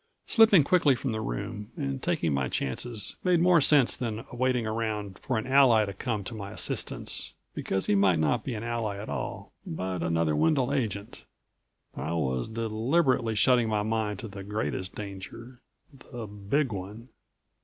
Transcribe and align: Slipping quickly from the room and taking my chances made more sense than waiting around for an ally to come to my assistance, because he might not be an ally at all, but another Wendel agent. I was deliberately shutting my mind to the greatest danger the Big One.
Slipping 0.25 0.63
quickly 0.63 0.95
from 0.95 1.11
the 1.11 1.21
room 1.21 1.69
and 1.77 2.01
taking 2.01 2.33
my 2.33 2.49
chances 2.49 3.17
made 3.23 3.39
more 3.39 3.61
sense 3.61 3.95
than 3.95 4.25
waiting 4.33 4.65
around 4.65 5.19
for 5.19 5.37
an 5.37 5.45
ally 5.45 5.85
to 5.85 5.93
come 5.93 6.23
to 6.23 6.33
my 6.33 6.49
assistance, 6.49 7.33
because 7.53 7.85
he 7.85 7.93
might 7.93 8.17
not 8.17 8.43
be 8.43 8.55
an 8.55 8.63
ally 8.63 8.97
at 8.97 9.09
all, 9.09 9.51
but 9.63 10.01
another 10.01 10.35
Wendel 10.35 10.73
agent. 10.73 11.25
I 11.95 12.13
was 12.13 12.47
deliberately 12.47 13.35
shutting 13.35 13.69
my 13.69 13.83
mind 13.83 14.17
to 14.21 14.27
the 14.27 14.43
greatest 14.43 14.95
danger 14.95 15.61
the 15.93 16.25
Big 16.25 16.71
One. 16.71 17.09